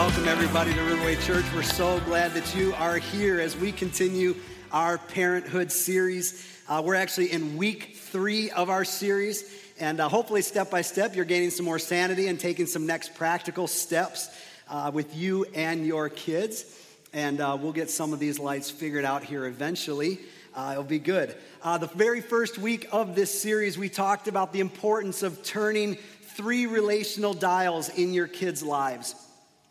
[0.00, 1.44] welcome everybody to Riverway Church.
[1.54, 4.34] We're so glad that you are here as we continue
[4.72, 6.62] our parenthood series.
[6.66, 11.14] Uh, we're actually in week three of our series, and uh, hopefully, step by step,
[11.14, 14.30] you're gaining some more sanity and taking some next practical steps
[14.70, 16.64] uh, with you and your kids.
[17.12, 20.18] And uh, we'll get some of these lights figured out here eventually.
[20.54, 21.36] Uh, it'll be good.
[21.62, 25.96] Uh, the very first week of this series, we talked about the importance of turning
[26.22, 29.14] three relational dials in your kids' lives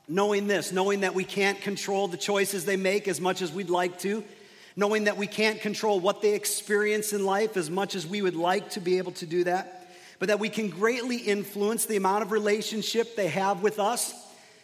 [0.09, 3.69] knowing this, knowing that we can't control the choices they make as much as we'd
[3.69, 4.23] like to,
[4.75, 8.35] knowing that we can't control what they experience in life as much as we would
[8.35, 9.87] like to be able to do that,
[10.17, 14.13] but that we can greatly influence the amount of relationship they have with us,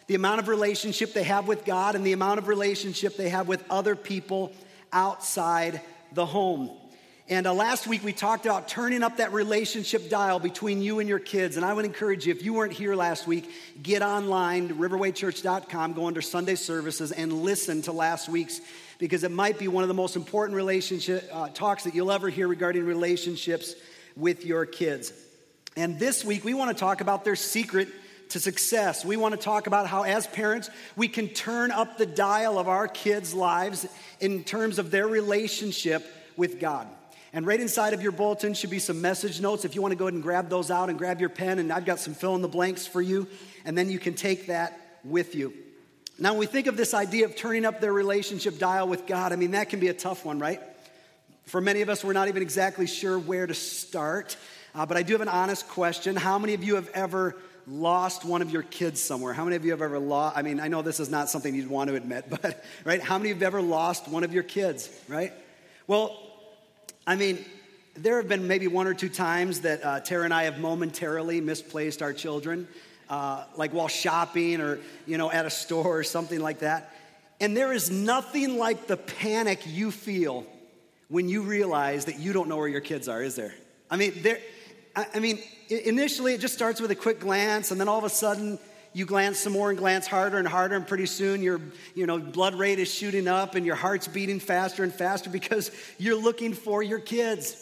[0.07, 3.47] the amount of relationship they have with God, and the amount of relationship they have
[3.47, 4.51] with other people
[4.91, 5.79] outside
[6.13, 6.71] the home.
[7.27, 11.09] And uh, last week we talked about turning up that relationship dial between you and
[11.09, 11.57] your kids.
[11.57, 13.49] And I would encourage you, if you weren't here last week,
[13.81, 18.61] get online riverwaychurch.com, go under Sunday services, and listen to last week's
[18.99, 22.29] because it might be one of the most important relationship uh, talks that you'll ever
[22.29, 23.73] hear regarding relationships
[24.15, 25.11] with your kids.
[25.75, 27.87] And this week we want to talk about their secret
[28.29, 29.03] to success.
[29.03, 32.67] We want to talk about how, as parents, we can turn up the dial of
[32.67, 33.87] our kids' lives
[34.19, 36.05] in terms of their relationship
[36.37, 36.87] with God.
[37.35, 39.65] And right inside of your bulletin should be some message notes.
[39.65, 41.69] If you want to go ahead and grab those out and grab your pen, and
[41.69, 43.27] I've got some fill in the blanks for you,
[43.65, 45.53] and then you can take that with you.
[46.17, 49.33] Now, when we think of this idea of turning up their relationship dial with God,
[49.33, 50.61] I mean, that can be a tough one, right?
[51.43, 54.37] For many of us, we're not even exactly sure where to start.
[54.73, 56.15] Uh, but I do have an honest question.
[56.15, 57.35] How many of you have ever
[57.67, 59.33] lost one of your kids somewhere?
[59.33, 60.37] How many of you have ever lost?
[60.37, 63.01] I mean, I know this is not something you'd want to admit, but, right?
[63.01, 65.33] How many have ever lost one of your kids, right?
[65.85, 66.17] Well,
[67.07, 67.43] I mean,
[67.95, 71.39] there have been maybe one or two times that uh, Tara and I have momentarily
[71.39, 72.67] misplaced our children,
[73.09, 76.93] uh, like while shopping or, you know, at a store or something like that.
[77.39, 80.45] And there is nothing like the panic you feel
[81.09, 83.53] when you realize that you don't know where your kids are, is there?
[83.91, 84.39] I mean, there,
[84.95, 85.39] I, I mean,
[85.69, 88.57] initially it just starts with a quick glance, and then all of a sudden,
[88.95, 91.59] you glance some more and glance harder and harder and pretty soon your
[91.95, 95.69] you know blood rate is shooting up and your heart's beating faster and faster because
[95.97, 97.61] you're looking for your kids.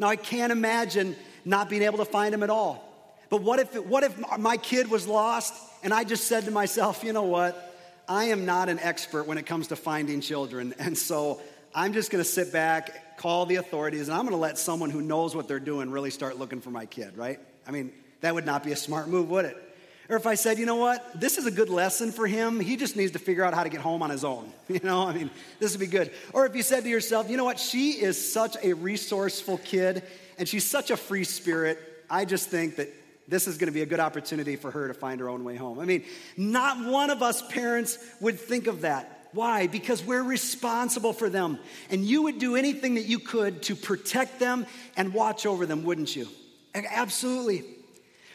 [0.00, 1.14] Now i can't imagine
[1.44, 3.16] not being able to find them at all.
[3.30, 5.54] But what if what if my kid was lost
[5.84, 7.70] and i just said to myself you know what?
[8.08, 11.40] I am not an expert when it comes to finding children and so
[11.72, 14.90] i'm just going to sit back call the authorities and i'm going to let someone
[14.90, 17.38] who knows what they're doing really start looking for my kid right?
[17.64, 17.92] I mean
[18.22, 19.70] that would not be a smart move would it
[20.08, 22.76] or if I said, you know what, this is a good lesson for him, he
[22.76, 24.52] just needs to figure out how to get home on his own.
[24.68, 26.10] You know, I mean, this would be good.
[26.32, 30.02] Or if you said to yourself, you know what, she is such a resourceful kid
[30.38, 31.78] and she's such a free spirit,
[32.10, 32.88] I just think that
[33.28, 35.56] this is going to be a good opportunity for her to find her own way
[35.56, 35.78] home.
[35.78, 36.04] I mean,
[36.36, 39.28] not one of us parents would think of that.
[39.32, 39.66] Why?
[39.66, 41.58] Because we're responsible for them.
[41.90, 44.66] And you would do anything that you could to protect them
[44.96, 46.28] and watch over them, wouldn't you?
[46.74, 47.64] Absolutely.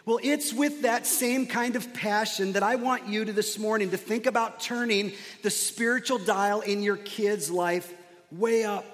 [0.10, 3.92] Well, it's with that same kind of passion that I want you to this morning
[3.92, 5.12] to think about turning
[5.44, 7.94] the spiritual dial in your kid's life
[8.32, 8.86] way up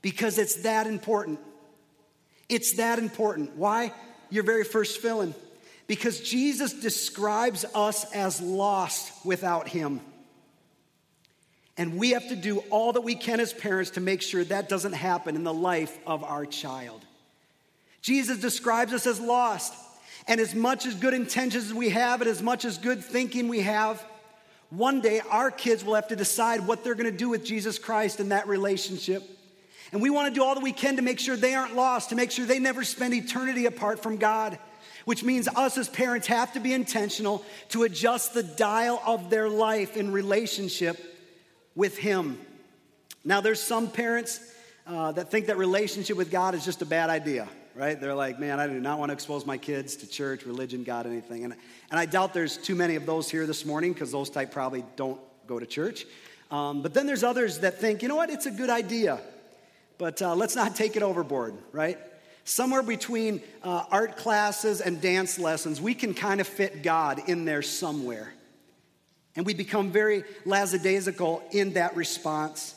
[0.00, 1.40] because it's that important.
[2.48, 3.56] It's that important.
[3.56, 3.92] Why?
[4.30, 5.34] Your very first fill
[5.88, 10.00] Because Jesus describes us as lost without Him.
[11.76, 14.68] And we have to do all that we can as parents to make sure that
[14.68, 17.04] doesn't happen in the life of our child.
[18.02, 19.74] Jesus describes us as lost.
[20.28, 23.48] And as much as good intentions as we have, and as much as good thinking
[23.48, 24.04] we have,
[24.68, 27.78] one day our kids will have to decide what they're going to do with Jesus
[27.78, 29.22] Christ in that relationship.
[29.90, 32.10] And we want to do all that we can to make sure they aren't lost,
[32.10, 34.58] to make sure they never spend eternity apart from God,
[35.06, 39.48] which means us as parents have to be intentional to adjust the dial of their
[39.48, 41.02] life in relationship
[41.74, 42.38] with Him.
[43.24, 44.40] Now, there's some parents
[44.86, 48.00] uh, that think that relationship with God is just a bad idea right?
[48.00, 51.06] They're like, man, I do not want to expose my kids to church, religion, God,
[51.06, 51.44] anything.
[51.44, 51.54] And,
[51.92, 54.84] and I doubt there's too many of those here this morning because those type probably
[54.96, 56.04] don't go to church.
[56.50, 59.20] Um, but then there's others that think, you know what, it's a good idea,
[59.96, 61.98] but uh, let's not take it overboard, right?
[62.42, 67.44] Somewhere between uh, art classes and dance lessons, we can kind of fit God in
[67.44, 68.32] there somewhere.
[69.36, 72.74] And we become very lackadaisical in that response.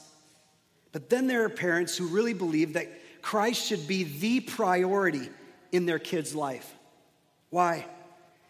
[0.91, 5.29] But then there are parents who really believe that Christ should be the priority
[5.71, 6.73] in their kid's life.
[7.49, 7.85] Why?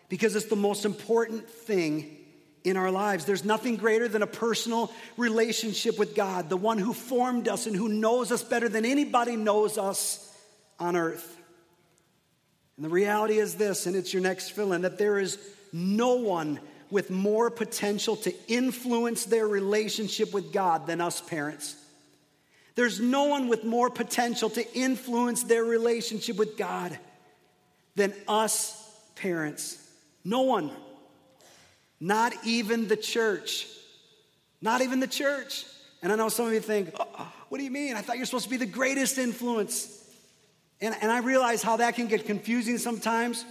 [0.09, 2.17] Because it's the most important thing
[2.63, 3.25] in our lives.
[3.25, 7.75] There's nothing greater than a personal relationship with God, the one who formed us and
[7.75, 10.27] who knows us better than anybody knows us
[10.79, 11.37] on earth.
[12.77, 15.37] And the reality is this, and it's your next fill in, that there is
[15.73, 16.59] no one
[16.89, 21.75] with more potential to influence their relationship with God than us parents.
[22.75, 26.97] There's no one with more potential to influence their relationship with God
[27.95, 28.77] than us
[29.15, 29.77] parents.
[30.23, 30.71] No one.
[31.99, 33.67] Not even the church.
[34.61, 35.65] Not even the church.
[36.01, 37.95] And I know some of you think, oh, what do you mean?
[37.95, 39.97] I thought you're supposed to be the greatest influence.
[40.79, 43.45] And, and I realize how that can get confusing sometimes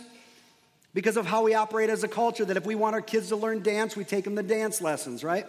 [0.95, 2.45] because of how we operate as a culture.
[2.45, 5.23] That if we want our kids to learn dance, we take them to dance lessons,
[5.23, 5.47] right?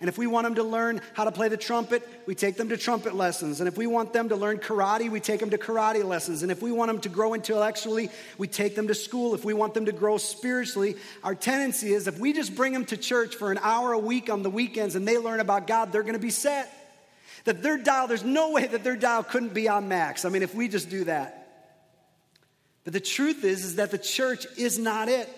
[0.00, 2.68] And if we want them to learn how to play the trumpet, we take them
[2.68, 3.60] to trumpet lessons.
[3.60, 6.42] And if we want them to learn karate, we take them to karate lessons.
[6.42, 9.34] And if we want them to grow intellectually, we take them to school.
[9.34, 12.84] If we want them to grow spiritually, our tendency is if we just bring them
[12.86, 15.90] to church for an hour a week on the weekends and they learn about God,
[15.90, 16.72] they're going to be set.
[17.44, 20.24] That their dial, there's no way that their dial couldn't be on max.
[20.24, 21.34] I mean, if we just do that.
[22.84, 25.28] But the truth is, is that the church is not it.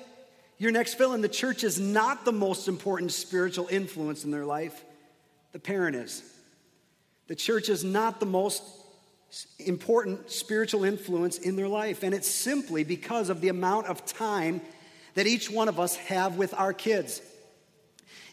[0.60, 4.44] Your next fill in the church is not the most important spiritual influence in their
[4.44, 4.84] life,
[5.52, 6.22] the parent is.
[7.28, 8.62] The church is not the most
[9.58, 14.60] important spiritual influence in their life, and it's simply because of the amount of time
[15.14, 17.22] that each one of us have with our kids.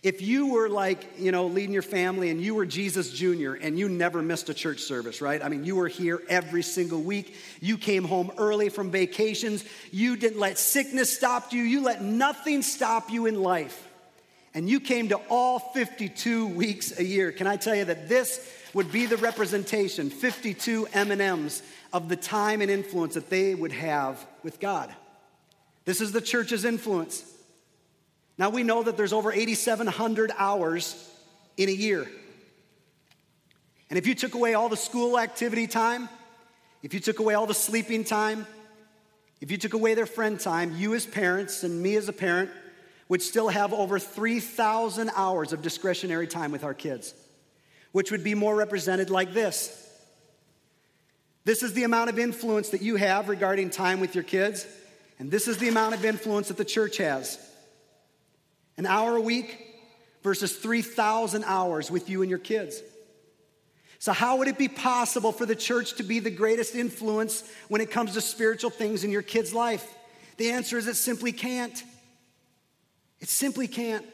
[0.07, 3.55] If you were like, you know, leading your family and you were Jesus Jr.
[3.55, 5.43] and you never missed a church service, right?
[5.43, 7.35] I mean, you were here every single week.
[7.59, 9.65] You came home early from vacations.
[9.91, 11.61] You didn't let sickness stop you.
[11.61, 13.85] You let nothing stop you in life.
[14.53, 17.33] And you came to all 52 weeks a year.
[17.33, 22.61] Can I tell you that this would be the representation, 52 M&Ms of the time
[22.61, 24.89] and influence that they would have with God.
[25.83, 27.29] This is the church's influence.
[28.37, 31.09] Now we know that there's over 8,700 hours
[31.57, 32.07] in a year.
[33.89, 36.09] And if you took away all the school activity time,
[36.83, 38.45] if you took away all the sleeping time,
[39.41, 42.49] if you took away their friend time, you as parents and me as a parent
[43.09, 47.13] would still have over 3,000 hours of discretionary time with our kids,
[47.91, 49.83] which would be more represented like this.
[51.45, 54.67] This is the amount of influence that you have regarding time with your kids,
[55.17, 57.39] and this is the amount of influence that the church has.
[58.77, 59.65] An hour a week
[60.23, 62.81] versus 3,000 hours with you and your kids.
[63.99, 67.81] So, how would it be possible for the church to be the greatest influence when
[67.81, 69.95] it comes to spiritual things in your kid's life?
[70.37, 71.83] The answer is it simply can't.
[73.19, 74.05] It simply can't.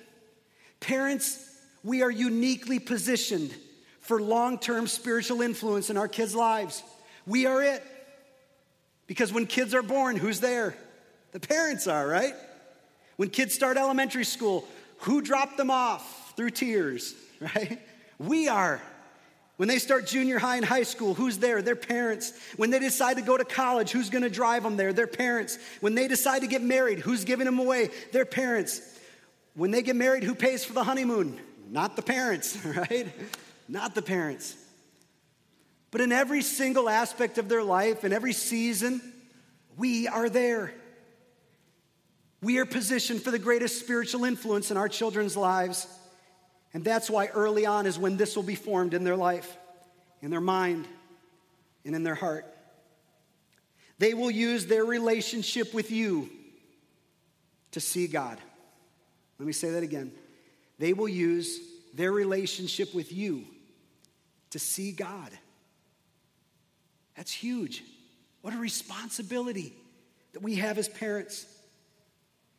[0.79, 1.37] Parents,
[1.83, 3.53] we are uniquely positioned
[3.99, 6.81] for long term spiritual influence in our kids' lives.
[7.25, 7.83] We are it.
[9.07, 10.77] Because when kids are born, who's there?
[11.31, 12.33] The parents are, right?
[13.15, 14.67] When kids start elementary school,
[14.99, 17.79] who dropped them off through tears, right?
[18.17, 18.81] We are.
[19.57, 21.61] When they start junior high and high school, who's there?
[21.61, 22.33] Their parents.
[22.57, 24.93] When they decide to go to college, who's going to drive them there?
[24.93, 25.59] Their parents.
[25.79, 27.91] When they decide to get married, who's giving them away?
[28.11, 28.81] Their parents.
[29.53, 31.39] When they get married, who pays for the honeymoon?
[31.69, 33.07] Not the parents, right?
[33.67, 34.55] Not the parents.
[35.91, 39.01] But in every single aspect of their life, in every season,
[39.77, 40.73] we are there.
[42.43, 45.87] We are positioned for the greatest spiritual influence in our children's lives.
[46.73, 49.55] And that's why early on is when this will be formed in their life,
[50.21, 50.85] in their mind,
[51.85, 52.45] and in their heart.
[53.97, 56.29] They will use their relationship with you
[57.71, 58.37] to see God.
[59.39, 60.11] Let me say that again.
[60.79, 61.59] They will use
[61.93, 63.45] their relationship with you
[64.49, 65.31] to see God.
[67.15, 67.83] That's huge.
[68.41, 69.73] What a responsibility
[70.33, 71.45] that we have as parents.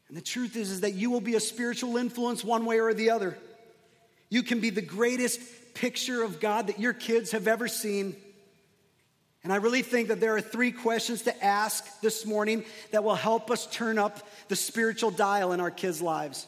[0.08, 2.92] And the truth is, is that you will be a spiritual influence one way or
[2.92, 3.38] the other.
[4.28, 5.40] You can be the greatest
[5.74, 8.16] picture of God that your kids have ever seen.
[9.42, 13.14] And I really think that there are three questions to ask this morning that will
[13.14, 16.46] help us turn up the spiritual dial in our kids' lives.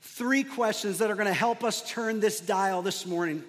[0.00, 3.42] Three questions that are going to help us turn this dial this morning.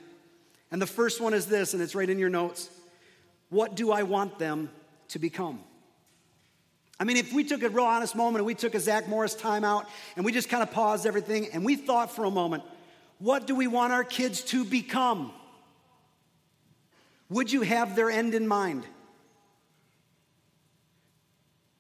[0.72, 2.70] And the first one is this, and it's right in your notes
[3.50, 4.70] What do I want them
[5.10, 5.60] to become?
[7.00, 9.36] I mean, if we took a real honest moment and we took a Zach Morris
[9.36, 9.86] timeout
[10.16, 12.64] and we just kind of paused everything and we thought for a moment,
[13.20, 15.32] what do we want our kids to become?
[17.30, 18.84] Would you have their end in mind?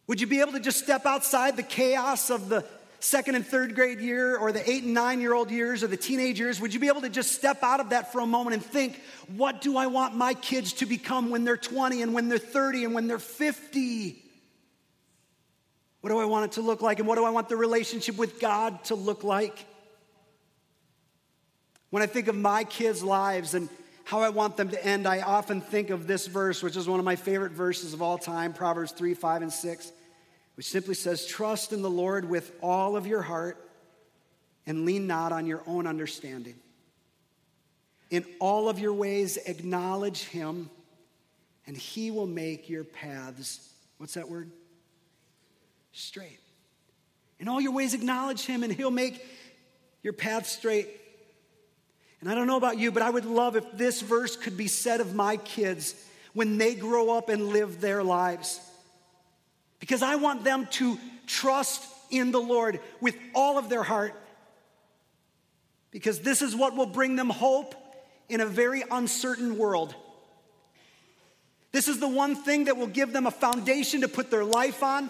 [0.05, 2.63] Would you be able to just step outside the chaos of the
[2.99, 5.97] second and third grade year or the eight and nine year old years or the
[5.97, 6.61] teenage years?
[6.61, 9.01] Would you be able to just step out of that for a moment and think,
[9.35, 12.85] what do I want my kids to become when they're 20 and when they're 30
[12.85, 14.23] and when they're 50?
[16.07, 16.99] What do I want it to look like?
[16.99, 19.65] And what do I want the relationship with God to look like?
[21.89, 23.67] When I think of my kids' lives and
[24.05, 26.99] how I want them to end, I often think of this verse, which is one
[26.99, 29.91] of my favorite verses of all time Proverbs 3, 5, and 6,
[30.55, 33.69] which simply says, Trust in the Lord with all of your heart
[34.65, 36.55] and lean not on your own understanding.
[38.11, 40.69] In all of your ways, acknowledge him,
[41.65, 44.49] and he will make your paths, what's that word?
[45.97, 46.39] Straight.
[47.39, 49.25] In all your ways, acknowledge him, and he'll make
[50.03, 50.87] your path straight.
[52.21, 54.67] And I don't know about you, but I would love if this verse could be
[54.67, 55.95] said of my kids
[56.33, 58.61] when they grow up and live their lives.
[59.79, 64.13] Because I want them to trust in the Lord with all of their heart.
[65.89, 67.73] Because this is what will bring them hope
[68.29, 69.95] in a very uncertain world.
[71.71, 74.83] This is the one thing that will give them a foundation to put their life
[74.83, 75.09] on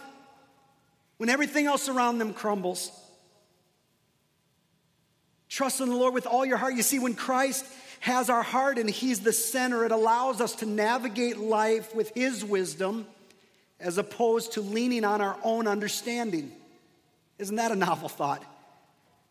[1.17, 2.91] when everything else around them crumbles.
[5.49, 6.75] Trust in the Lord with all your heart.
[6.75, 7.65] You see, when Christ
[8.01, 12.43] has our heart and He's the center, it allows us to navigate life with His
[12.43, 13.07] wisdom
[13.79, 16.51] as opposed to leaning on our own understanding.
[17.37, 18.43] Isn't that a novel thought?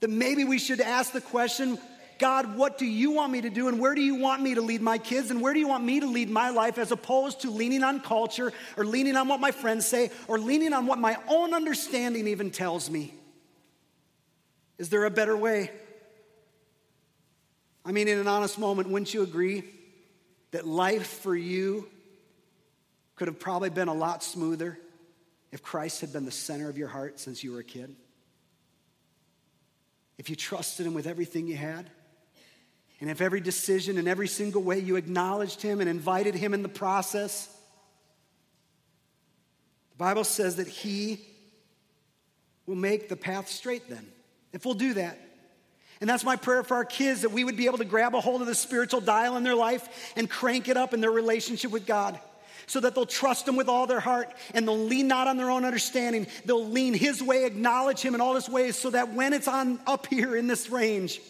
[0.00, 1.78] That maybe we should ask the question
[2.18, 3.68] God, what do you want me to do?
[3.68, 5.30] And where do you want me to lead my kids?
[5.30, 8.00] And where do you want me to lead my life as opposed to leaning on
[8.00, 12.28] culture or leaning on what my friends say or leaning on what my own understanding
[12.28, 13.14] even tells me?
[14.78, 15.70] Is there a better way?
[17.84, 19.62] I mean, in an honest moment, wouldn't you agree
[20.50, 21.88] that life for you
[23.14, 24.78] could have probably been a lot smoother
[25.52, 27.94] if Christ had been the center of your heart since you were a kid?
[30.18, 31.90] If you trusted Him with everything you had?
[33.00, 36.62] And if every decision and every single way you acknowledged Him and invited Him in
[36.62, 37.46] the process?
[39.92, 41.20] The Bible says that He
[42.66, 44.06] will make the path straight then.
[44.52, 45.18] If we'll do that,
[46.00, 48.20] and that's my prayer for our kids that we would be able to grab a
[48.20, 51.70] hold of the spiritual dial in their life and crank it up in their relationship
[51.70, 52.18] with God
[52.66, 55.50] so that they'll trust Him with all their heart and they'll lean not on their
[55.50, 56.26] own understanding.
[56.44, 59.80] They'll lean His way, acknowledge Him in all His ways so that when it's on
[59.86, 61.20] up here in this range,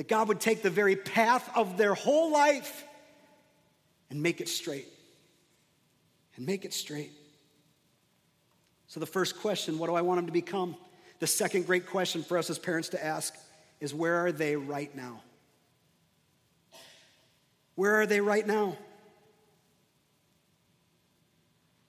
[0.00, 2.86] that God would take the very path of their whole life
[4.08, 4.88] and make it straight.
[6.36, 7.12] And make it straight.
[8.86, 10.74] So, the first question what do I want them to become?
[11.18, 13.34] The second great question for us as parents to ask
[13.78, 15.20] is where are they right now?
[17.74, 18.78] Where are they right now?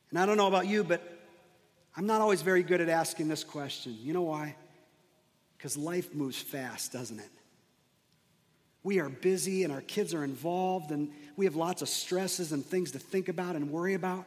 [0.09, 1.01] And I don't know about you, but
[1.95, 3.95] I'm not always very good at asking this question.
[4.01, 4.57] You know why?
[5.57, 7.29] Because life moves fast, doesn't it?
[8.83, 12.65] We are busy and our kids are involved and we have lots of stresses and
[12.65, 14.25] things to think about and worry about.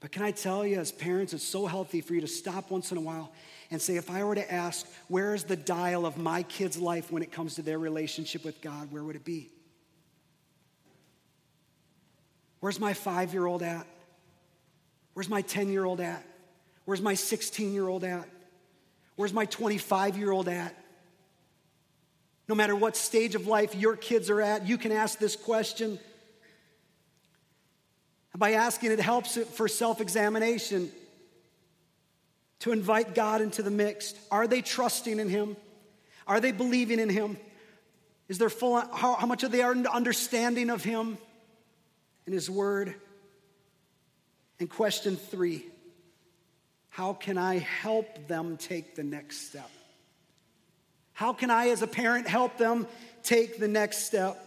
[0.00, 2.90] But can I tell you, as parents, it's so healthy for you to stop once
[2.90, 3.30] in a while
[3.70, 7.12] and say, if I were to ask, where is the dial of my kid's life
[7.12, 9.50] when it comes to their relationship with God, where would it be?
[12.60, 13.86] Where's my five year old at?
[15.12, 16.24] Where's my 10 year old at?
[16.86, 18.26] Where's my 16 year old at?
[19.16, 20.74] Where's my 25 year old at?
[22.50, 26.00] No matter what stage of life your kids are at, you can ask this question.
[28.32, 30.90] And by asking, it helps for self examination
[32.58, 34.14] to invite God into the mix.
[34.32, 35.56] Are they trusting in Him?
[36.26, 37.36] Are they believing in Him?
[38.26, 41.18] Is there full, how, how much of they understanding of Him
[42.26, 42.96] and His Word?
[44.58, 45.66] And question three
[46.88, 49.70] How can I help them take the next step?
[51.20, 52.86] How can I, as a parent, help them
[53.22, 54.42] take the next step?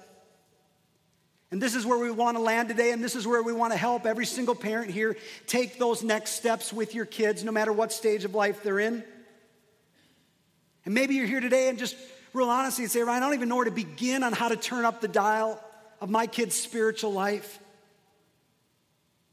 [1.51, 3.73] And this is where we want to land today, and this is where we want
[3.73, 5.15] to help every single parent here
[5.45, 9.03] take those next steps with your kids, no matter what stage of life they're in.
[10.83, 11.95] And maybe you're here today and just
[12.33, 14.83] real honestly say, Ryan, I don't even know where to begin on how to turn
[14.83, 15.63] up the dial
[16.01, 17.59] of my kid's spiritual life.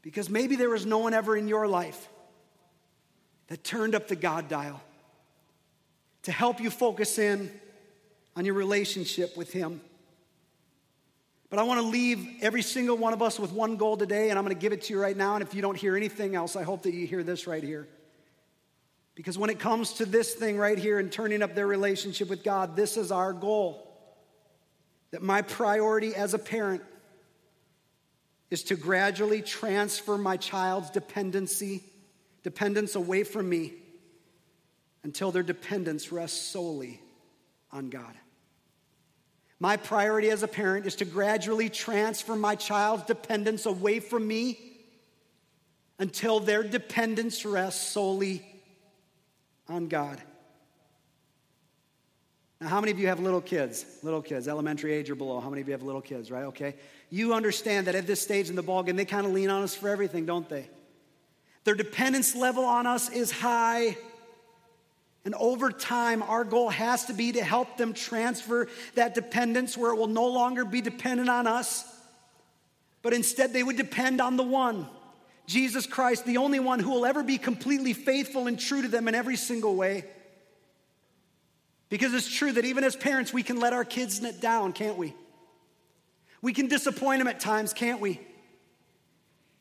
[0.03, 2.07] Because maybe there was no one ever in your life
[3.47, 4.79] that turned up the God dial
[6.23, 7.51] to help you focus in
[8.35, 9.81] on your relationship with Him.
[11.49, 14.39] But I want to leave every single one of us with one goal today, and
[14.39, 15.35] I'm going to give it to you right now.
[15.35, 17.89] And if you don't hear anything else, I hope that you hear this right here.
[19.15, 22.43] Because when it comes to this thing right here and turning up their relationship with
[22.43, 23.87] God, this is our goal.
[25.11, 26.81] That my priority as a parent
[28.49, 31.83] is to gradually transfer my child's dependency,
[32.43, 33.73] dependence away from me
[35.03, 37.01] until their dependence rests solely
[37.71, 38.13] on God.
[39.59, 44.59] My priority as a parent is to gradually transfer my child's dependence away from me
[45.99, 48.43] until their dependence rests solely
[49.69, 50.19] on God.
[52.59, 53.85] Now, how many of you have little kids?
[54.01, 55.39] Little kids, elementary age or below.
[55.39, 56.45] How many of you have little kids, right?
[56.45, 56.75] Okay.
[57.09, 59.75] You understand that at this stage in the ballgame, they kind of lean on us
[59.75, 60.69] for everything, don't they?
[61.63, 63.97] Their dependence level on us is high.
[65.23, 69.91] And over time, our goal has to be to help them transfer that dependence where
[69.91, 71.85] it will no longer be dependent on us,
[73.03, 74.87] but instead they would depend on the one,
[75.45, 79.07] Jesus Christ, the only one who will ever be completely faithful and true to them
[79.07, 80.05] in every single way.
[81.89, 85.13] Because it's true that even as parents, we can let our kids down, can't we?
[86.41, 88.19] We can disappoint them at times, can't we?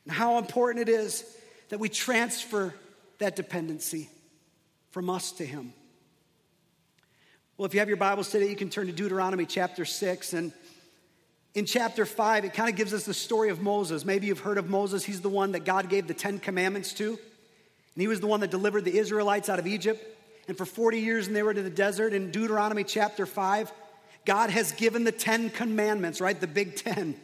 [0.05, 1.25] And how important it is
[1.69, 2.75] that we transfer
[3.19, 4.09] that dependency
[4.91, 5.73] from us to Him.
[7.57, 10.33] Well, if you have your Bibles today, you can turn to Deuteronomy chapter 6.
[10.33, 10.53] And
[11.55, 14.05] in chapter 5, it kind of gives us the story of Moses.
[14.05, 15.05] Maybe you've heard of Moses.
[15.05, 17.09] He's the one that God gave the Ten Commandments to.
[17.09, 20.03] And he was the one that delivered the Israelites out of Egypt.
[20.49, 22.13] And for 40 years, and they were in the desert.
[22.13, 23.73] In Deuteronomy chapter 5,
[24.25, 26.41] God has given the Ten Commandments, right?
[26.41, 27.15] The Big Ten,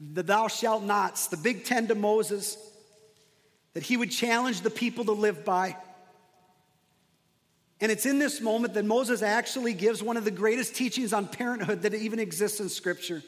[0.00, 2.56] the thou shalt nots, the Big Ten to Moses,
[3.74, 5.76] that he would challenge the people to live by.
[7.82, 11.26] And it's in this moment that Moses actually gives one of the greatest teachings on
[11.26, 13.24] parenthood that even exists in Scripture.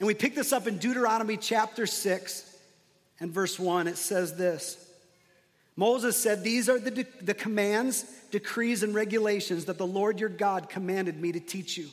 [0.00, 2.56] And we pick this up in Deuteronomy chapter 6
[3.20, 3.86] and verse 1.
[3.86, 4.76] It says this
[5.76, 10.28] Moses said, These are the, de- the commands, decrees, and regulations that the Lord your
[10.28, 11.86] God commanded me to teach you.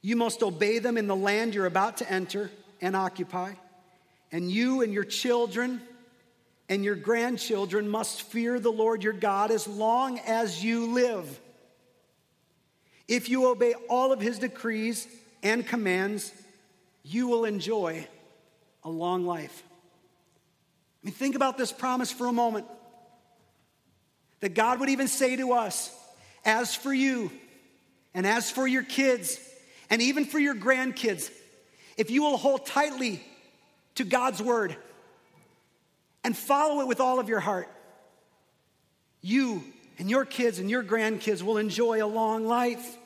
[0.00, 3.52] You must obey them in the land you're about to enter and occupy,
[4.32, 5.82] and you and your children
[6.72, 11.38] and your grandchildren must fear the Lord your God as long as you live.
[13.06, 15.06] If you obey all of his decrees
[15.42, 16.32] and commands,
[17.02, 18.08] you will enjoy
[18.84, 19.62] a long life.
[21.02, 22.64] I mean, think about this promise for a moment.
[24.40, 25.94] That God would even say to us,
[26.42, 27.30] as for you,
[28.14, 29.38] and as for your kids,
[29.90, 31.30] and even for your grandkids,
[31.98, 33.22] if you will hold tightly
[33.96, 34.74] to God's word
[36.24, 37.68] and follow it with all of your heart,
[39.20, 39.64] you
[39.98, 42.96] and your kids and your grandkids will enjoy a long life.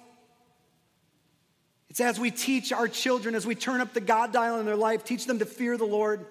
[1.89, 4.77] It's as we teach our children, as we turn up the God dial in their
[4.77, 6.27] life, teach them to fear the Lord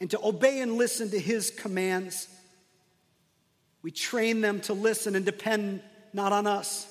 [0.00, 2.28] and to obey and listen to his commands.
[3.82, 6.86] We train them to listen and depend not on us,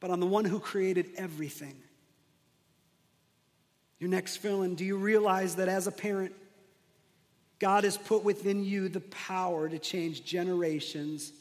[0.00, 1.76] but on the one who created everything.
[3.98, 6.34] Your next fill do you realize that as a parent,
[7.60, 11.32] God has put within you the power to change generations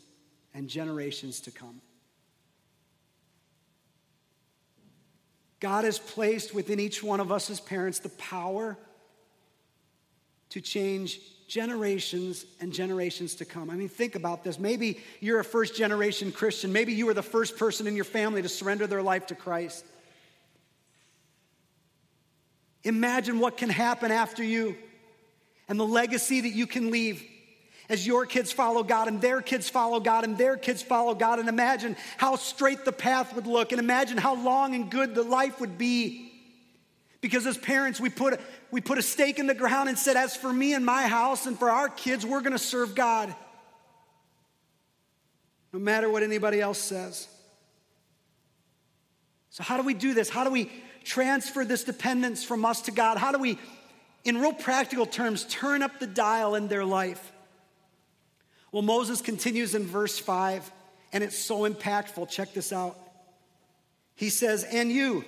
[0.54, 1.82] and generations to come?
[5.60, 8.78] God has placed within each one of us as parents the power
[10.50, 13.70] to change generations and generations to come.
[13.70, 14.60] I mean, think about this.
[14.60, 16.72] Maybe you're a first generation Christian.
[16.72, 19.86] Maybe you were the first person in your family to surrender their life to Christ.
[22.84, 24.78] Imagine what can happen after you
[25.70, 27.24] and the legacy that you can leave
[27.88, 31.40] as your kids follow God and their kids follow God and their kids follow God.
[31.40, 35.24] And imagine how straight the path would look and imagine how long and good the
[35.24, 36.32] life would be.
[37.22, 38.40] Because as parents, we put,
[38.72, 41.46] we put a stake in the ground and said, As for me and my house
[41.46, 43.34] and for our kids, we're going to serve God.
[45.74, 47.28] No matter what anybody else says.
[49.50, 50.30] So, how do we do this?
[50.30, 50.72] How do we
[51.04, 53.18] transfer this dependence from us to God?
[53.18, 53.60] How do we,
[54.24, 57.32] in real practical terms, turn up the dial in their life?
[58.72, 60.72] Well, Moses continues in verse 5,
[61.12, 62.30] and it's so impactful.
[62.30, 62.98] Check this out.
[64.16, 65.24] He says, And you,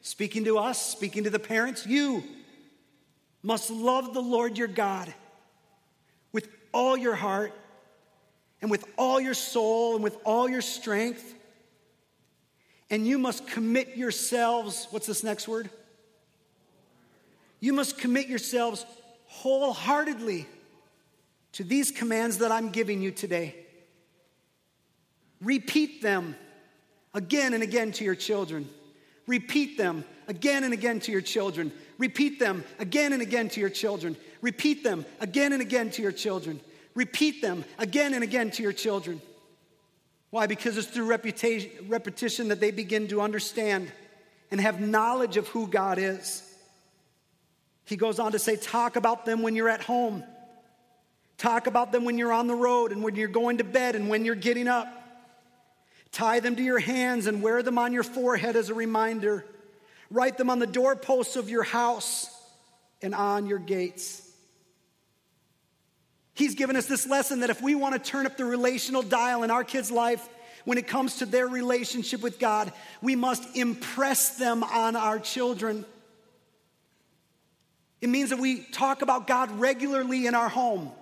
[0.00, 2.24] speaking to us, speaking to the parents, you
[3.42, 5.12] must love the Lord your God
[6.32, 7.52] with all your heart
[8.60, 11.34] and with all your soul and with all your strength.
[12.90, 15.70] And you must commit yourselves, what's this next word?
[17.60, 18.84] You must commit yourselves
[19.26, 20.46] wholeheartedly
[21.52, 23.54] to these commands that I'm giving you today.
[25.40, 26.36] Repeat them
[27.14, 28.68] again and again to your children.
[29.26, 31.72] Repeat them again and again to your children.
[31.98, 34.16] Repeat them again and again to your children.
[34.40, 36.60] Repeat them again and again to your children.
[36.94, 39.20] Repeat them again and again to your children.
[40.30, 40.46] Why?
[40.46, 43.92] Because it's through repetition that they begin to understand
[44.50, 46.42] and have knowledge of who God is.
[47.90, 50.22] He goes on to say, Talk about them when you're at home.
[51.38, 54.08] Talk about them when you're on the road and when you're going to bed and
[54.08, 54.86] when you're getting up.
[56.12, 59.44] Tie them to your hands and wear them on your forehead as a reminder.
[60.08, 62.30] Write them on the doorposts of your house
[63.02, 64.22] and on your gates.
[66.34, 69.42] He's given us this lesson that if we want to turn up the relational dial
[69.42, 70.28] in our kids' life
[70.64, 72.72] when it comes to their relationship with God,
[73.02, 75.84] we must impress them on our children.
[78.00, 80.92] It means that we talk about God regularly in our home.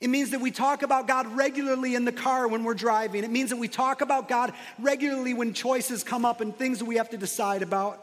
[0.00, 3.24] It means that we talk about God regularly in the car when we're driving.
[3.24, 6.84] It means that we talk about God regularly when choices come up and things that
[6.84, 8.02] we have to decide about.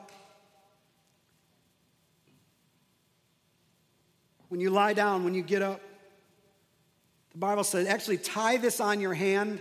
[4.49, 5.81] When you lie down, when you get up,
[7.31, 9.59] the Bible says actually tie this on your hand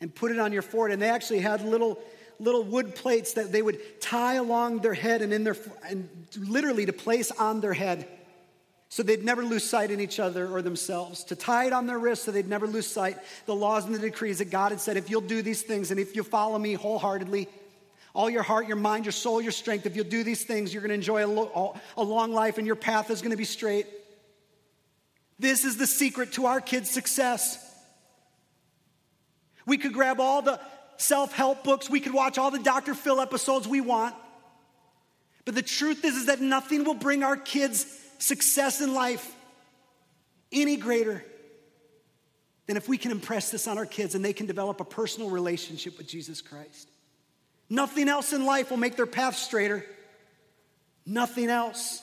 [0.00, 0.94] and put it on your forehead.
[0.94, 2.00] And they actually had little
[2.40, 5.56] little wood plates that they would tie along their head and in their
[5.88, 8.08] and literally to place on their head
[8.88, 11.98] so they'd never lose sight in each other or themselves, to tie it on their
[11.98, 14.96] wrist so they'd never lose sight the laws and the decrees that God had said
[14.96, 17.48] if you'll do these things and if you follow me wholeheartedly,
[18.14, 20.80] all your heart, your mind, your soul, your strength, if you'll do these things, you're
[20.80, 23.44] going to enjoy a, lo- a long life and your path is going to be
[23.44, 23.86] straight.
[25.38, 27.64] This is the secret to our kids' success.
[29.66, 30.58] We could grab all the
[31.00, 32.94] self help books, we could watch all the Dr.
[32.94, 34.14] Phil episodes we want.
[35.44, 37.86] But the truth is, is that nothing will bring our kids
[38.18, 39.34] success in life
[40.52, 41.24] any greater
[42.66, 45.30] than if we can impress this on our kids and they can develop a personal
[45.30, 46.88] relationship with Jesus Christ.
[47.68, 49.84] Nothing else in life will make their path straighter.
[51.06, 52.02] Nothing else.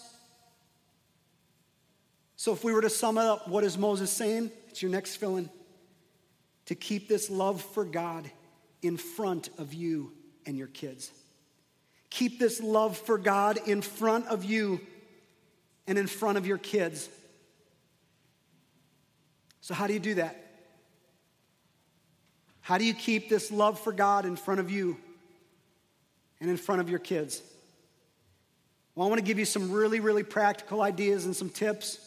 [2.36, 4.52] So, if we were to sum up, what is Moses saying?
[4.70, 5.50] It's your next filling.
[6.68, 8.30] To keep this love for God
[8.82, 10.12] in front of you
[10.46, 11.12] and your kids.
[12.10, 14.80] Keep this love for God in front of you
[15.88, 17.10] and in front of your kids.
[19.62, 20.44] So, how do you do that?
[22.62, 24.98] How do you keep this love for God in front of you
[26.40, 27.42] and in front of your kids?
[28.94, 32.00] Well, I want to give you some really, really practical ideas and some tips,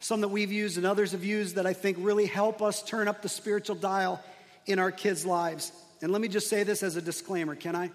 [0.00, 3.08] some that we've used and others have used that I think really help us turn
[3.08, 4.20] up the spiritual dial
[4.66, 5.72] in our kids' lives.
[6.06, 7.90] And let me just say this as a disclaimer, can I?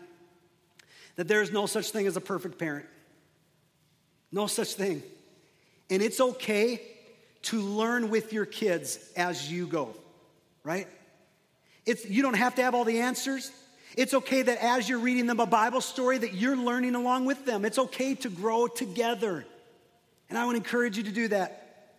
[1.15, 2.85] That there is no such thing as a perfect parent.
[4.33, 5.01] No such thing.
[5.89, 6.81] And it's okay
[7.43, 9.95] to learn with your kids as you go,
[10.65, 10.89] right?
[11.85, 13.49] It's, you don't have to have all the answers.
[13.95, 17.45] It's okay that as you're reading them a Bible story that you're learning along with
[17.45, 17.63] them.
[17.63, 19.45] It's okay to grow together.
[20.29, 21.93] And I would encourage you to do that.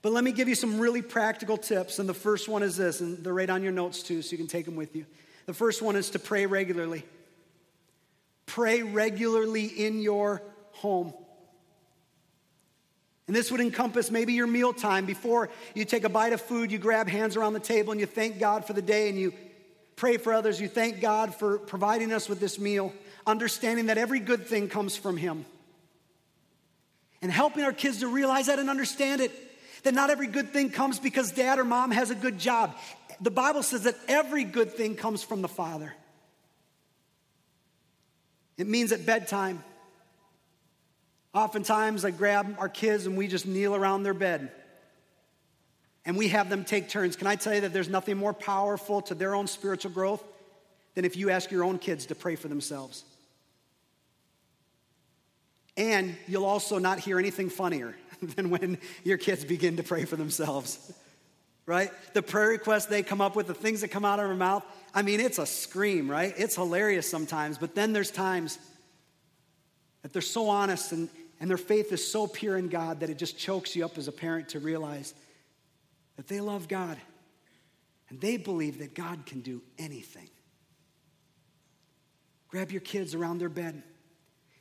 [0.00, 1.98] But let me give you some really practical tips.
[1.98, 4.38] And the first one is this, and they're right on your notes too, so you
[4.38, 5.04] can take them with you.
[5.48, 7.06] The first one is to pray regularly.
[8.44, 11.14] Pray regularly in your home.
[13.26, 15.06] And this would encompass maybe your mealtime.
[15.06, 18.04] Before you take a bite of food, you grab hands around the table and you
[18.04, 19.32] thank God for the day and you
[19.96, 20.60] pray for others.
[20.60, 22.92] You thank God for providing us with this meal,
[23.26, 25.46] understanding that every good thing comes from Him.
[27.22, 29.32] And helping our kids to realize that and understand it.
[29.84, 32.76] That not every good thing comes because dad or mom has a good job.
[33.20, 35.92] The Bible says that every good thing comes from the Father.
[38.56, 39.62] It means at bedtime,
[41.34, 44.50] Oftentimes, I grab our kids and we just kneel around their bed
[46.04, 47.16] and we have them take turns.
[47.16, 50.24] Can I tell you that there's nothing more powerful to their own spiritual growth
[50.94, 53.04] than if you ask your own kids to pray for themselves?
[55.76, 60.16] And you'll also not hear anything funnier than when your kids begin to pray for
[60.16, 60.92] themselves,
[61.68, 61.90] right?
[62.14, 64.64] The prayer requests they come up with, the things that come out of their mouth,
[64.94, 66.32] I mean, it's a scream, right?
[66.38, 68.58] It's hilarious sometimes, but then there's times
[70.00, 73.18] that they're so honest and, and their faith is so pure in God that it
[73.18, 75.12] just chokes you up as a parent to realize
[76.16, 76.96] that they love God
[78.08, 80.30] and they believe that God can do anything.
[82.48, 83.82] Grab your kids around their bed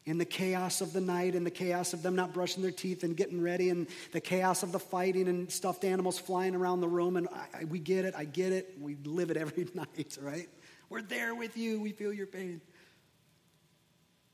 [0.07, 3.03] in the chaos of the night and the chaos of them not brushing their teeth
[3.03, 6.87] and getting ready and the chaos of the fighting and stuffed animals flying around the
[6.87, 7.17] room.
[7.17, 8.77] And I, I, we get it, I get it.
[8.79, 10.47] We live it every night, right?
[10.89, 12.61] We're there with you, we feel your pain.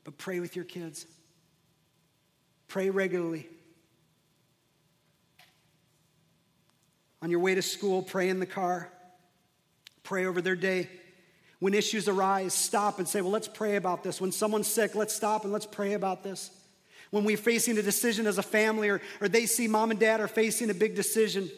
[0.04, 1.06] But pray with your kids.
[2.68, 3.48] Pray regularly.
[7.20, 8.92] On your way to school, pray in the car.
[10.04, 10.88] Pray over their day.
[11.64, 14.20] When issues arise, stop and say, Well, let's pray about this.
[14.20, 16.50] When someone's sick, let's stop and let's pray about this.
[17.10, 20.20] When we're facing a decision as a family, or, or they see mom and dad
[20.20, 21.50] are facing a big decision,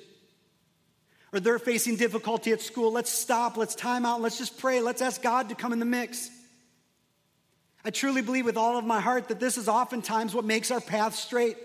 [1.33, 4.81] or they're facing difficulty at school, let's stop, let's time out, let's just pray.
[4.81, 6.31] Let's ask God to come in the mix.
[7.85, 10.81] I truly believe with all of my heart that this is oftentimes what makes our
[10.81, 11.57] path straight,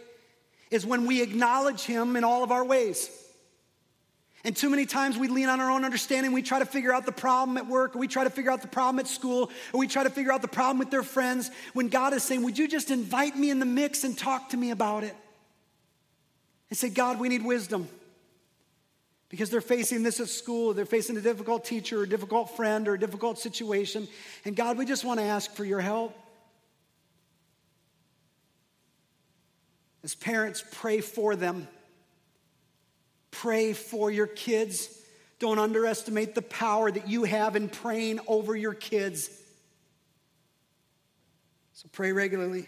[0.71, 3.08] is when we acknowledge Him in all of our ways.
[4.43, 6.32] And too many times we lean on our own understanding.
[6.32, 8.62] We try to figure out the problem at work, or we try to figure out
[8.62, 11.51] the problem at school, or we try to figure out the problem with their friends
[11.73, 14.58] when God is saying, Would you just invite me in the mix and talk to
[14.58, 15.15] me about it?
[16.69, 17.88] And say, God, we need wisdom.
[19.30, 22.88] Because they're facing this at school, they're facing a difficult teacher, or a difficult friend,
[22.88, 24.08] or a difficult situation.
[24.43, 26.17] And God, we just want to ask for your help.
[30.04, 31.67] As parents, pray for them.
[33.32, 34.89] Pray for your kids.
[35.39, 39.30] Don't underestimate the power that you have in praying over your kids.
[41.74, 42.67] So pray regularly.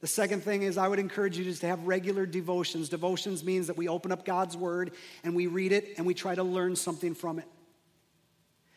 [0.00, 2.88] The second thing is, I would encourage you just to have regular devotions.
[2.88, 4.90] Devotions means that we open up God's word
[5.22, 7.46] and we read it and we try to learn something from it.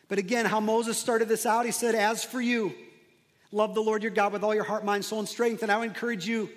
[0.08, 2.72] But again, how Moses started this out, he said, As for you,
[3.52, 5.62] love the Lord your God with all your heart, mind, soul, and strength.
[5.62, 6.48] And I would encourage you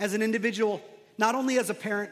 [0.00, 0.80] as an individual,
[1.18, 2.10] not only as a parent,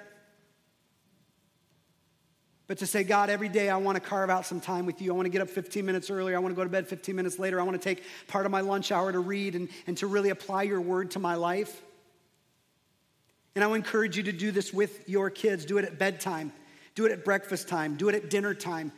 [2.66, 5.12] but to say, God, every day I want to carve out some time with you.
[5.12, 6.34] I want to get up 15 minutes earlier.
[6.34, 7.60] I want to go to bed 15 minutes later.
[7.60, 10.30] I want to take part of my lunch hour to read and, and to really
[10.30, 11.82] apply your word to my life.
[13.54, 15.64] And I encourage you to do this with your kids.
[15.66, 16.52] Do it at bedtime,
[16.94, 18.92] do it at breakfast time, do it at dinner time.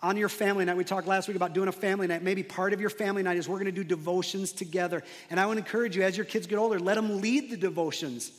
[0.00, 2.22] On your family night, we talked last week about doing a family night.
[2.22, 5.02] Maybe part of your family night is we're going to do devotions together.
[5.28, 8.30] And I would encourage you, as your kids get older, let them lead the devotions.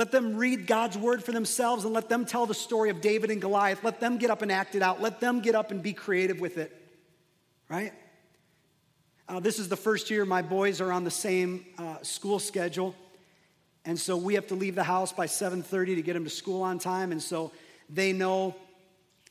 [0.00, 3.30] Let them read God's word for themselves and let them tell the story of David
[3.30, 3.84] and Goliath.
[3.84, 5.02] Let them get up and act it out.
[5.02, 6.74] Let them get up and be creative with it.
[7.68, 7.92] Right?
[9.28, 12.94] Uh, this is the first year my boys are on the same uh, school schedule.
[13.84, 16.62] And so we have to leave the house by 7:30 to get them to school
[16.62, 17.12] on time.
[17.12, 17.52] And so
[17.90, 18.56] they know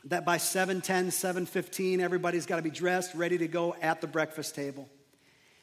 [0.03, 4.53] that by 7:10, 7:15, everybody's got to be dressed, ready to go at the breakfast
[4.53, 4.87] table.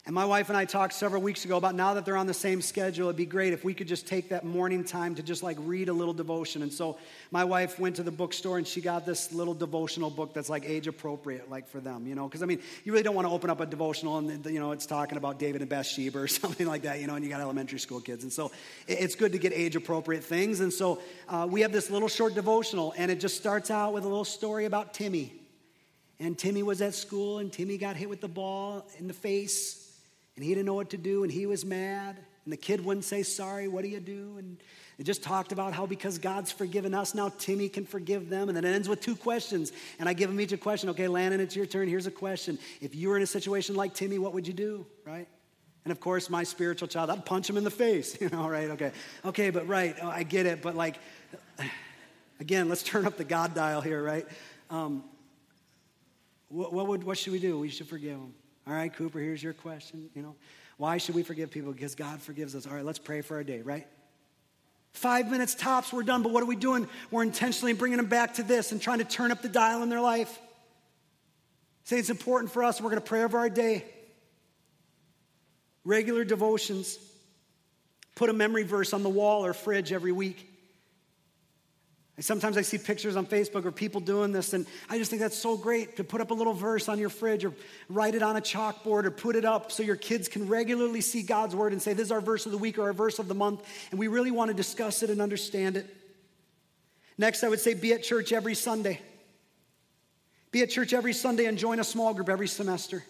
[0.06, 2.34] And my wife and I talked several weeks ago about now that they're on the
[2.34, 5.42] same schedule, it'd be great if we could just take that morning time to just
[5.42, 6.62] like read a little devotion.
[6.62, 6.96] And so
[7.32, 10.64] my wife went to the bookstore and she got this little devotional book that's like
[10.64, 12.28] age appropriate, like for them, you know?
[12.28, 14.70] Because I mean, you really don't want to open up a devotional and, you know,
[14.70, 17.40] it's talking about David and Bathsheba or something like that, you know, and you got
[17.40, 18.22] elementary school kids.
[18.22, 18.52] And so
[18.86, 20.60] it's good to get age appropriate things.
[20.60, 24.04] And so uh, we have this little short devotional and it just starts out with
[24.04, 25.32] a little story about Timmy.
[26.20, 29.82] And Timmy was at school and Timmy got hit with the ball in the face
[30.37, 32.16] and he didn't know what to do and he was mad.
[32.44, 34.37] And the kid wouldn't say, Sorry, what do you do?
[34.38, 34.57] And
[34.99, 38.49] it just talked about how because God's forgiven us, now Timmy can forgive them.
[38.49, 39.72] And then it ends with two questions.
[39.99, 40.88] And I give them each a question.
[40.90, 41.88] Okay, Landon, it's your turn.
[41.88, 42.59] Here's a question.
[42.81, 44.87] If you were in a situation like Timmy, what would you do?
[45.05, 45.29] Right?
[45.85, 48.16] And of course, my spiritual child, I'd punch him in the face.
[48.20, 48.70] You know, right?
[48.70, 48.92] Okay.
[49.25, 50.62] Okay, but right, oh, I get it.
[50.62, 50.99] But like,
[52.40, 54.27] again, let's turn up the God dial here, right?
[54.70, 55.05] Um,
[56.49, 57.59] what, what, would, what should we do?
[57.59, 58.35] We should forgive him.
[58.66, 60.11] All right, Cooper, here's your question.
[60.14, 60.35] You know,
[60.76, 61.72] why should we forgive people?
[61.72, 62.66] Because God forgives us.
[62.66, 63.87] All right, let's pray for our day, right?
[64.92, 66.22] Five minutes tops, we're done.
[66.22, 66.88] But what are we doing?
[67.11, 69.88] We're intentionally bringing them back to this and trying to turn up the dial in
[69.88, 70.38] their life.
[71.85, 72.81] Say it's important for us.
[72.81, 73.85] We're going to pray over our day.
[75.85, 76.98] Regular devotions.
[78.16, 80.50] Put a memory verse on the wall or fridge every week.
[82.18, 85.37] Sometimes I see pictures on Facebook of people doing this, and I just think that's
[85.37, 87.52] so great to put up a little verse on your fridge or
[87.90, 91.22] write it on a chalkboard or put it up so your kids can regularly see
[91.22, 93.29] God's word and say, This is our verse of the week or our verse of
[93.29, 95.94] the month, and we really want to discuss it and understand it.
[97.18, 99.00] Next, I would say, be at church every Sunday.
[100.52, 103.05] Be at church every Sunday and join a small group every semester.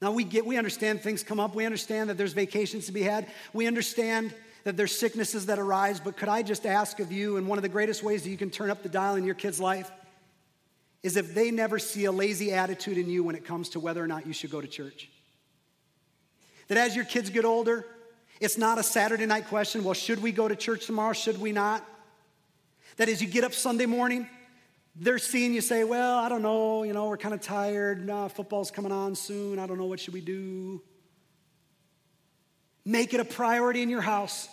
[0.00, 1.54] Now, we get, we understand things come up.
[1.54, 3.26] We understand that there's vacations to be had.
[3.52, 4.32] We understand
[4.64, 7.62] that there's sicknesses that arise, but could I just ask of you, and one of
[7.62, 9.90] the greatest ways that you can turn up the dial in your kid's life
[11.02, 14.02] is if they never see a lazy attitude in you when it comes to whether
[14.02, 15.08] or not you should go to church.
[16.68, 17.86] That as your kids get older,
[18.38, 21.12] it's not a Saturday night question, well, should we go to church tomorrow?
[21.12, 21.86] Should we not?
[22.96, 24.28] That as you get up Sunday morning,
[24.94, 28.06] they're seeing you say, well, I don't know, you know, we're kind of tired.
[28.06, 29.58] No, football's coming on soon.
[29.58, 30.82] I don't know, what should we do?
[32.84, 34.48] Make it a priority in your house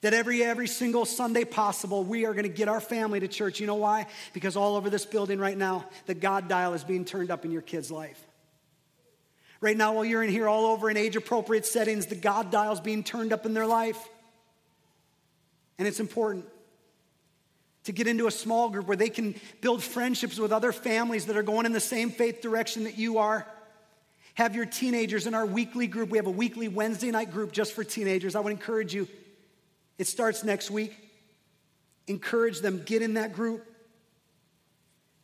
[0.00, 3.60] that every every single Sunday possible we are going to get our family to church.
[3.60, 4.06] You know why?
[4.32, 7.50] Because all over this building right now, the God dial is being turned up in
[7.50, 8.24] your kid's life.
[9.60, 12.72] Right now, while you're in here, all over in age appropriate settings, the God dial
[12.72, 13.98] is being turned up in their life.
[15.78, 16.44] And it's important
[17.84, 21.36] to get into a small group where they can build friendships with other families that
[21.36, 23.46] are going in the same faith direction that you are.
[24.38, 26.10] Have your teenagers in our weekly group.
[26.10, 28.36] We have a weekly Wednesday night group just for teenagers.
[28.36, 29.08] I would encourage you.
[29.98, 30.96] It starts next week.
[32.06, 33.66] Encourage them, get in that group.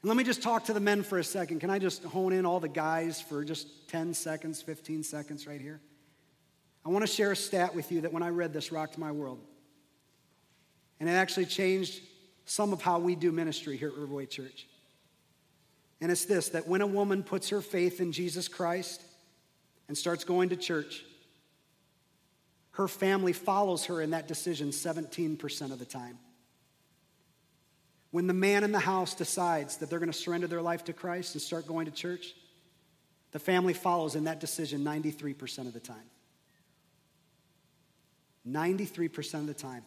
[0.02, 1.60] And let me just talk to the men for a second.
[1.60, 5.60] Can I just hone in all the guys for just 10 seconds, 15 seconds right
[5.60, 5.80] here?
[6.84, 9.12] I want to share a stat with you that when I read this rocked my
[9.12, 9.38] world.
[10.98, 12.02] And it actually changed
[12.46, 14.66] some of how we do ministry here at Riverway Church.
[16.04, 19.02] And it's this that when a woman puts her faith in Jesus Christ
[19.88, 21.02] and starts going to church,
[22.72, 26.18] her family follows her in that decision 17% of the time.
[28.10, 30.92] When the man in the house decides that they're going to surrender their life to
[30.92, 32.34] Christ and start going to church,
[33.32, 35.96] the family follows in that decision 93% of the time.
[38.46, 39.84] 93% of the time.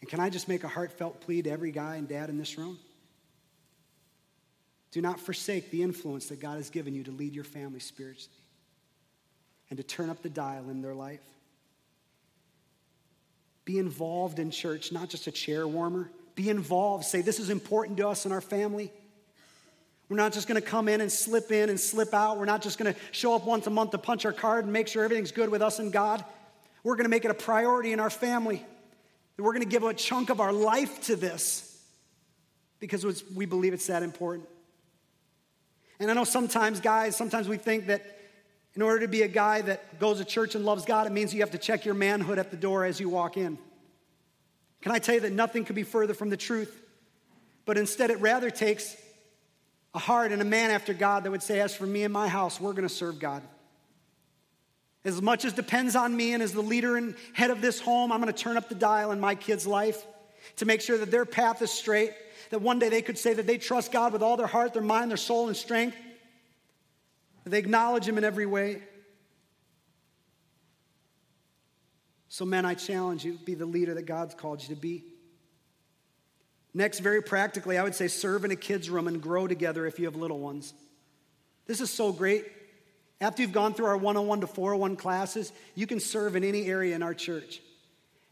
[0.00, 2.56] And can I just make a heartfelt plea to every guy and dad in this
[2.56, 2.78] room?
[4.92, 8.36] Do not forsake the influence that God has given you to lead your family spiritually
[9.70, 11.22] and to turn up the dial in their life.
[13.64, 16.10] Be involved in church, not just a chair warmer.
[16.34, 17.04] Be involved.
[17.04, 18.92] Say, this is important to us and our family.
[20.08, 22.36] We're not just going to come in and slip in and slip out.
[22.38, 24.72] We're not just going to show up once a month to punch our card and
[24.72, 26.22] make sure everything's good with us and God.
[26.84, 28.62] We're going to make it a priority in our family.
[29.38, 31.82] We're going to give a chunk of our life to this
[32.78, 34.48] because we believe it's that important.
[36.02, 38.18] And I know sometimes, guys, sometimes we think that
[38.74, 41.32] in order to be a guy that goes to church and loves God, it means
[41.32, 43.56] you have to check your manhood at the door as you walk in.
[44.80, 46.76] Can I tell you that nothing could be further from the truth?
[47.66, 48.96] But instead, it rather takes
[49.94, 52.26] a heart and a man after God that would say, As for me and my
[52.26, 53.42] house, we're going to serve God.
[55.04, 58.10] As much as depends on me and as the leader and head of this home,
[58.10, 60.04] I'm going to turn up the dial in my kids' life
[60.56, 62.12] to make sure that their path is straight,
[62.52, 64.82] that one day they could say that they trust God with all their heart, their
[64.82, 65.96] mind, their soul, and strength,
[67.44, 68.82] that they acknowledge Him in every way.
[72.28, 75.02] So, men, I challenge you be the leader that God's called you to be.
[76.74, 79.98] Next, very practically, I would say serve in a kid's room and grow together if
[79.98, 80.74] you have little ones.
[81.66, 82.44] This is so great.
[83.22, 86.94] After you've gone through our 101 to 401 classes, you can serve in any area
[86.94, 87.62] in our church.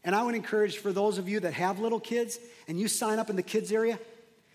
[0.03, 3.17] And I would encourage for those of you that have little kids and you sign
[3.17, 3.99] up in the kids area,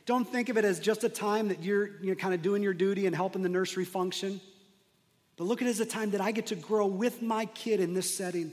[0.06, 2.72] don't think of it as just a time that you're, you're kind of doing your
[2.72, 4.40] duty and helping the nursery function.
[5.36, 7.80] But look at it as a time that I get to grow with my kid
[7.80, 8.52] in this setting.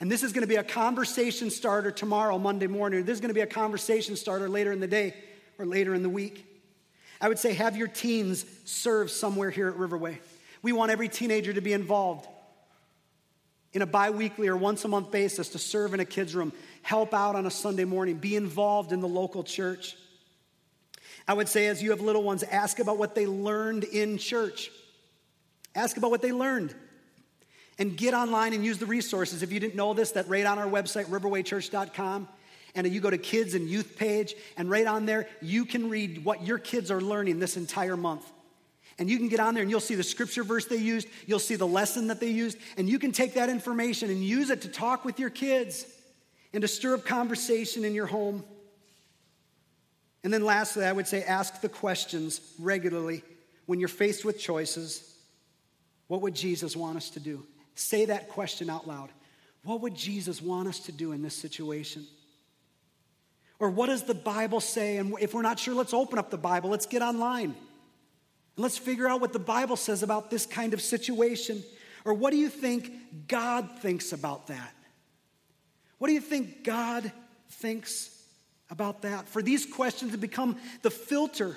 [0.00, 3.04] And this is going to be a conversation starter tomorrow, Monday morning.
[3.04, 5.14] This is going to be a conversation starter later in the day
[5.58, 6.44] or later in the week.
[7.20, 10.18] I would say have your teens serve somewhere here at Riverway.
[10.62, 12.26] We want every teenager to be involved
[13.72, 16.52] in a bi weekly or once a month basis to serve in a kids' room,
[16.82, 19.96] help out on a Sunday morning, be involved in the local church.
[21.28, 24.70] I would say, as you have little ones, ask about what they learned in church.
[25.74, 26.74] Ask about what they learned
[27.78, 29.42] and get online and use the resources.
[29.42, 32.28] If you didn't know this, that right on our website, riverwaychurch.com,
[32.74, 36.24] and you go to kids and youth page, and right on there, you can read
[36.24, 38.30] what your kids are learning this entire month.
[38.98, 41.38] And you can get on there and you'll see the scripture verse they used, you'll
[41.38, 44.62] see the lesson that they used, and you can take that information and use it
[44.62, 45.86] to talk with your kids
[46.52, 48.42] and to stir up conversation in your home.
[50.26, 53.22] And then lastly, I would say ask the questions regularly
[53.66, 55.14] when you're faced with choices.
[56.08, 57.46] What would Jesus want us to do?
[57.76, 59.10] Say that question out loud.
[59.62, 62.08] What would Jesus want us to do in this situation?
[63.60, 64.96] Or what does the Bible say?
[64.96, 66.70] And if we're not sure, let's open up the Bible.
[66.70, 67.50] Let's get online.
[67.50, 67.54] And
[68.56, 71.62] let's figure out what the Bible says about this kind of situation.
[72.04, 74.74] Or what do you think God thinks about that?
[75.98, 77.12] What do you think God
[77.48, 78.10] thinks
[78.70, 79.28] about that?
[79.28, 81.56] For these questions to become the filter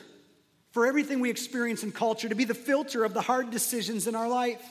[0.71, 4.15] for everything we experience in culture, to be the filter of the hard decisions in
[4.15, 4.61] our life.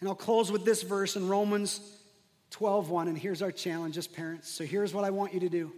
[0.00, 1.80] And I'll close with this verse in Romans
[2.50, 4.48] 12:1 and here's our challenge as parents.
[4.48, 5.72] So here's what I want you to do.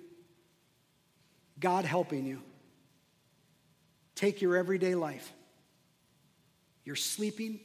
[1.58, 2.42] God helping you.
[4.14, 5.32] Take your everyday life.
[6.84, 7.60] You're sleeping,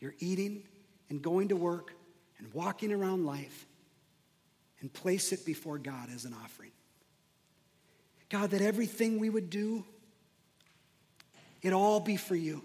[0.00, 0.62] you're eating
[1.10, 1.92] and going to work
[2.38, 3.65] and walking around life
[4.80, 6.70] and place it before God as an offering.
[8.28, 9.84] God, that everything we would do,
[11.62, 12.62] it all be for you.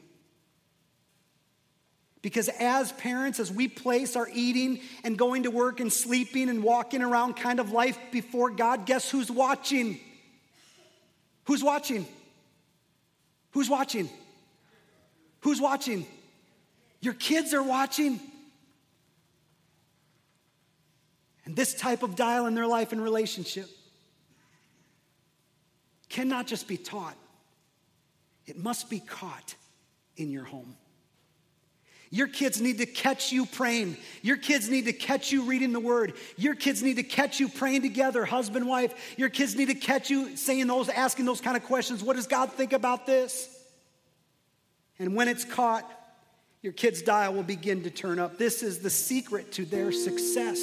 [2.21, 6.61] Because as parents, as we place our eating and going to work and sleeping and
[6.63, 9.99] walking around kind of life before God, guess who's watching?
[11.45, 12.05] Who's watching?
[13.51, 14.09] Who's watching?
[15.41, 16.05] Who's watching?
[17.01, 18.19] Your kids are watching.
[21.55, 23.69] This type of dial in their life and relationship
[26.09, 27.15] cannot just be taught,
[28.45, 29.55] it must be caught
[30.17, 30.75] in your home.
[32.13, 33.95] Your kids need to catch you praying.
[34.21, 36.13] Your kids need to catch you reading the word.
[36.35, 39.15] Your kids need to catch you praying together, husband, wife.
[39.17, 42.03] Your kids need to catch you saying those, asking those kind of questions.
[42.03, 43.47] What does God think about this?
[44.99, 45.89] And when it's caught,
[46.61, 48.37] your kid's dial will begin to turn up.
[48.37, 50.59] This is the secret to their success.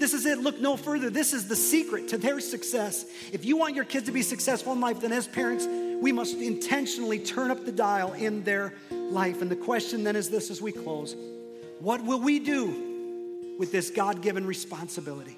[0.00, 0.38] This is it.
[0.38, 1.10] Look no further.
[1.10, 3.04] This is the secret to their success.
[3.32, 5.66] If you want your kids to be successful in life, then as parents,
[6.00, 9.42] we must intentionally turn up the dial in their life.
[9.42, 11.14] And the question then is this as we close
[11.80, 15.36] What will we do with this God given responsibility?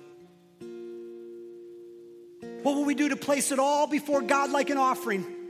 [2.62, 5.41] What will we do to place it all before God like an offering?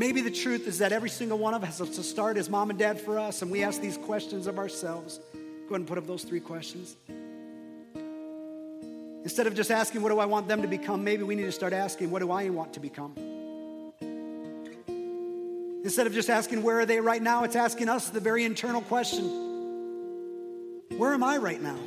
[0.00, 2.70] Maybe the truth is that every single one of us has to start as mom
[2.70, 5.20] and dad for us, and we ask these questions of ourselves
[5.68, 6.96] Go ahead and put up those three questions.
[9.22, 11.52] Instead of just asking, what do I want them to become, maybe we need to
[11.52, 13.14] start asking, what do I want to become?
[15.84, 18.80] Instead of just asking, where are they right now, it's asking us the very internal
[18.80, 19.24] question
[20.96, 21.78] Where am I right now?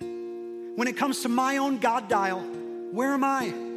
[0.00, 3.67] When it comes to my own God dial, where am I?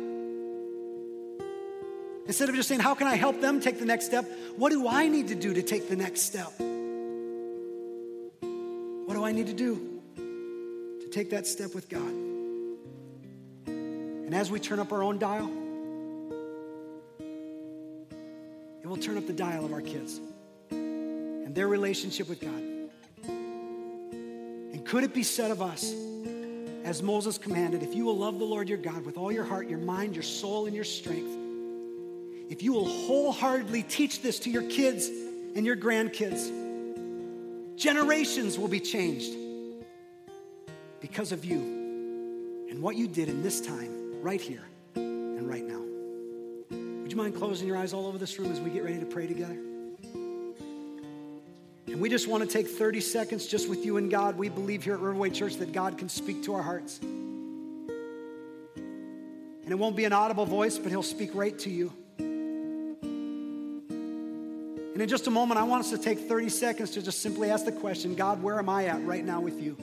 [2.28, 4.30] Instead of just saying, How can I help them take the next step?
[4.56, 6.52] What do I need to do to take the next step?
[9.06, 10.02] What do I need to do
[11.02, 12.14] to take that step with God?
[13.68, 15.50] And as we turn up our own dial,
[18.82, 20.22] it will turn up the dial of our kids
[20.70, 22.64] and their relationship with God.
[23.28, 25.94] And could it be said of us,
[26.86, 29.68] as Moses commanded, if you will love the Lord your God with all your heart,
[29.68, 31.41] your mind, your soul, and your strength,
[32.52, 35.08] if you will wholeheartedly teach this to your kids
[35.56, 36.52] and your grandkids,
[37.78, 39.34] generations will be changed
[40.99, 41.60] because of you
[42.70, 44.64] and what you did in this time, right here
[44.95, 45.80] and right now.
[47.02, 49.06] Would you mind closing your eyes all over this room as we get ready to
[49.06, 49.58] pray together?
[51.88, 54.38] And we just want to take 30 seconds just with you and God.
[54.38, 56.99] We believe here at Riverway Church that God can speak to our hearts.
[56.99, 57.88] And
[59.68, 61.93] it won't be an audible voice, but He'll speak right to you.
[65.02, 67.49] And in just a moment, I want us to take 30 seconds to just simply
[67.49, 69.76] ask the question God, where am I at right now with you?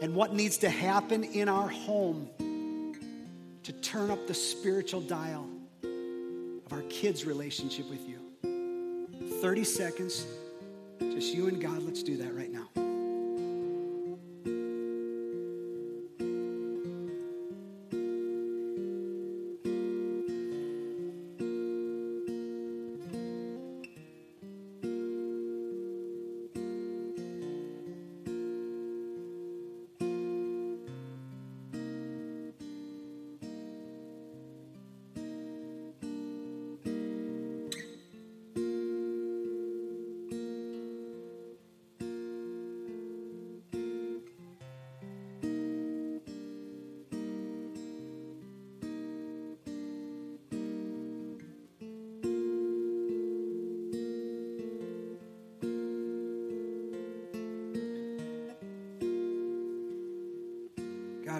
[0.00, 2.30] And what needs to happen in our home
[3.64, 5.48] to turn up the spiritual dial
[5.82, 8.20] of our kids' relationship with you?
[9.40, 10.26] 30 seconds,
[11.00, 11.82] just you and God.
[11.82, 12.68] Let's do that right now.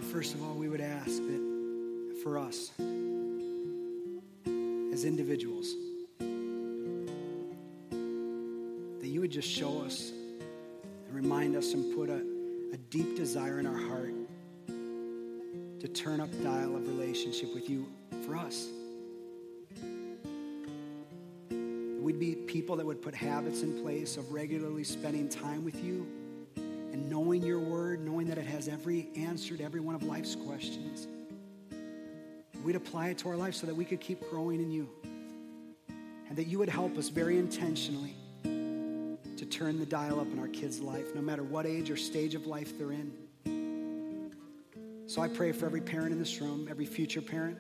[0.04, 2.70] First of all, we would ask that for us
[4.92, 5.74] as individuals,
[9.00, 10.12] that you would just show us
[11.06, 12.22] and remind us and put a,
[12.72, 14.14] a deep desire in our heart
[15.80, 17.86] to turn up dial of relationship with you
[18.24, 18.68] for us.
[21.50, 26.06] We'd be people that would put habits in place of regularly spending time with you
[27.34, 31.08] knowing your word, knowing that it has every answer to every one of life's questions.
[32.62, 34.88] We'd apply it to our life so that we could keep growing in you.
[36.28, 38.14] And that you would help us very intentionally
[38.44, 42.36] to turn the dial up in our kids' life, no matter what age or stage
[42.36, 44.30] of life they're in.
[45.06, 47.58] So I pray for every parent in this room, every future parent.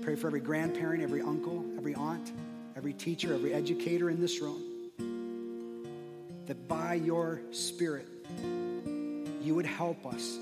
[0.00, 2.32] Pray for every grandparent, every uncle, every aunt,
[2.74, 4.62] every teacher, every educator in this room
[6.46, 8.06] that by your Spirit,
[9.42, 10.38] you would help us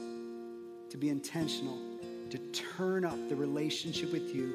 [0.90, 1.78] to be intentional,
[2.30, 4.54] to turn up the relationship with you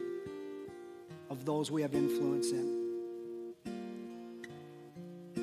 [1.30, 2.80] of those we have influence in.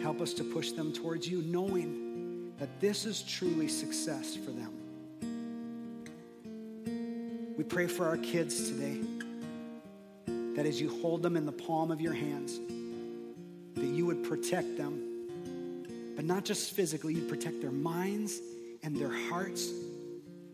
[0.02, 4.72] Help us to push them towards you, knowing that this is truly success for them.
[7.56, 9.00] We pray for our kids today
[10.54, 12.58] that as you hold them in the palm of your hands,
[13.74, 15.05] that you would protect them
[16.26, 18.40] but not just physically, you'd protect their minds
[18.82, 19.70] and their hearts.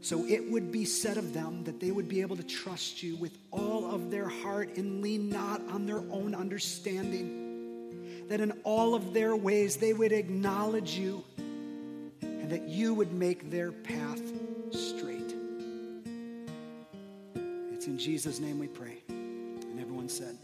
[0.01, 3.17] So it would be said of them that they would be able to trust you
[3.17, 8.27] with all of their heart and lean not on their own understanding.
[8.29, 11.25] That in all of their ways they would acknowledge you
[12.21, 14.21] and that you would make their path
[14.73, 15.35] straight.
[17.73, 19.03] It's in Jesus' name we pray.
[19.09, 20.37] And everyone said,